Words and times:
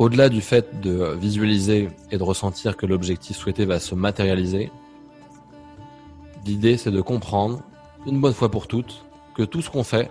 au-delà 0.00 0.30
du 0.30 0.40
fait 0.40 0.80
de 0.80 1.12
visualiser 1.12 1.90
et 2.10 2.16
de 2.16 2.22
ressentir 2.22 2.78
que 2.78 2.86
l'objectif 2.86 3.36
souhaité 3.36 3.66
va 3.66 3.78
se 3.78 3.94
matérialiser, 3.94 4.72
l'idée 6.46 6.78
c'est 6.78 6.90
de 6.90 7.02
comprendre, 7.02 7.62
une 8.06 8.18
bonne 8.18 8.32
fois 8.32 8.50
pour 8.50 8.66
toutes, 8.66 9.04
que 9.34 9.42
tout 9.42 9.60
ce 9.60 9.68
qu'on 9.68 9.84
fait, 9.84 10.10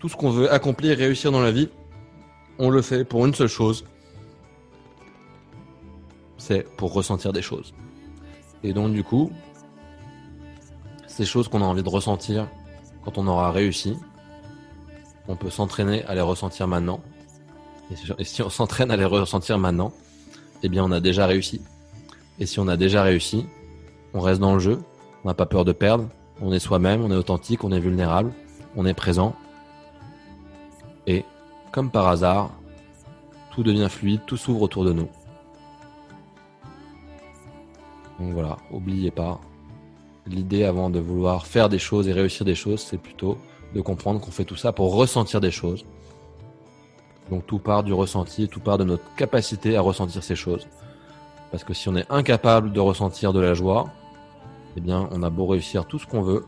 tout 0.00 0.08
ce 0.08 0.16
qu'on 0.16 0.30
veut 0.30 0.52
accomplir 0.52 0.98
réussir 0.98 1.30
dans 1.30 1.40
la 1.40 1.52
vie, 1.52 1.68
on 2.58 2.68
le 2.68 2.82
fait 2.82 3.04
pour 3.04 3.24
une 3.24 3.34
seule 3.34 3.46
chose, 3.46 3.84
c'est 6.36 6.66
pour 6.76 6.92
ressentir 6.92 7.32
des 7.32 7.42
choses. 7.42 7.72
Et 8.64 8.72
donc 8.72 8.92
du 8.92 9.04
coup, 9.04 9.30
ces 11.06 11.24
choses 11.24 11.46
qu'on 11.46 11.62
a 11.62 11.66
envie 11.66 11.84
de 11.84 11.88
ressentir 11.88 12.48
quand 13.04 13.16
on 13.16 13.28
aura 13.28 13.52
réussi, 13.52 13.96
on 15.28 15.36
peut 15.36 15.50
s'entraîner 15.50 16.02
à 16.06 16.16
les 16.16 16.20
ressentir 16.20 16.66
maintenant. 16.66 17.00
Et 17.90 18.24
si 18.24 18.42
on 18.42 18.50
s'entraîne 18.50 18.90
à 18.90 18.96
les 18.96 19.04
ressentir 19.04 19.58
maintenant, 19.58 19.92
eh 20.62 20.68
bien 20.68 20.84
on 20.84 20.90
a 20.90 21.00
déjà 21.00 21.26
réussi. 21.26 21.60
Et 22.38 22.46
si 22.46 22.58
on 22.58 22.68
a 22.68 22.76
déjà 22.76 23.02
réussi, 23.02 23.46
on 24.12 24.20
reste 24.20 24.40
dans 24.40 24.54
le 24.54 24.58
jeu, 24.58 24.80
on 25.24 25.28
n'a 25.28 25.34
pas 25.34 25.46
peur 25.46 25.64
de 25.64 25.72
perdre, 25.72 26.08
on 26.40 26.52
est 26.52 26.58
soi-même, 26.58 27.02
on 27.02 27.10
est 27.10 27.16
authentique, 27.16 27.64
on 27.64 27.72
est 27.72 27.80
vulnérable, 27.80 28.32
on 28.76 28.86
est 28.86 28.94
présent. 28.94 29.34
Et 31.06 31.24
comme 31.72 31.90
par 31.90 32.08
hasard, 32.08 32.50
tout 33.52 33.62
devient 33.62 33.88
fluide, 33.88 34.20
tout 34.26 34.36
s'ouvre 34.36 34.62
autour 34.62 34.84
de 34.84 34.92
nous. 34.92 35.08
Donc 38.18 38.32
voilà, 38.32 38.56
oubliez 38.70 39.10
pas, 39.10 39.40
l'idée 40.26 40.64
avant 40.64 40.90
de 40.90 40.98
vouloir 40.98 41.46
faire 41.46 41.68
des 41.68 41.78
choses 41.78 42.08
et 42.08 42.12
réussir 42.12 42.44
des 42.44 42.54
choses, 42.54 42.80
c'est 42.80 42.98
plutôt 42.98 43.38
de 43.74 43.80
comprendre 43.80 44.20
qu'on 44.20 44.30
fait 44.30 44.44
tout 44.44 44.56
ça 44.56 44.72
pour 44.72 44.94
ressentir 44.94 45.40
des 45.40 45.50
choses. 45.50 45.84
Donc 47.30 47.46
tout 47.46 47.58
part 47.58 47.82
du 47.82 47.92
ressenti, 47.92 48.48
tout 48.48 48.60
part 48.60 48.78
de 48.78 48.84
notre 48.84 49.14
capacité 49.14 49.76
à 49.76 49.80
ressentir 49.80 50.22
ces 50.22 50.36
choses. 50.36 50.66
Parce 51.50 51.64
que 51.64 51.74
si 51.74 51.88
on 51.88 51.96
est 51.96 52.10
incapable 52.10 52.72
de 52.72 52.80
ressentir 52.80 53.32
de 53.32 53.40
la 53.40 53.54
joie, 53.54 53.86
eh 54.76 54.80
bien 54.80 55.08
on 55.10 55.22
a 55.22 55.30
beau 55.30 55.46
réussir 55.46 55.86
tout 55.86 55.98
ce 55.98 56.06
qu'on 56.06 56.22
veut, 56.22 56.44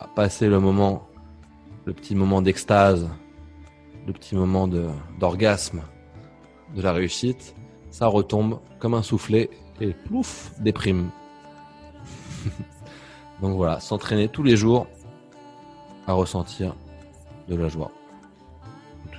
à 0.00 0.06
passer 0.06 0.48
le 0.48 0.60
moment, 0.60 1.06
le 1.84 1.92
petit 1.92 2.14
moment 2.14 2.42
d'extase, 2.42 3.08
le 4.06 4.12
petit 4.12 4.36
moment 4.36 4.68
d'orgasme 5.18 5.82
de, 6.74 6.82
la 6.82 6.92
réussite, 6.92 7.54
ça 7.90 8.06
retombe 8.06 8.60
comme 8.78 8.94
un 8.94 9.02
soufflet 9.02 9.50
et 9.80 9.92
plouf, 9.92 10.52
déprime. 10.60 11.10
Donc 13.42 13.56
voilà, 13.56 13.80
s'entraîner 13.80 14.28
tous 14.28 14.42
les 14.42 14.56
jours 14.56 14.86
à 16.06 16.12
ressentir 16.12 16.74
de 17.48 17.56
la 17.56 17.68
joie. 17.68 17.90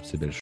Toutes 0.07 0.11
ces 0.11 0.17
belles 0.17 0.31
choses. 0.31 0.35